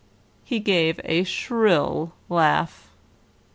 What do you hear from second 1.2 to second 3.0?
shrill laugh.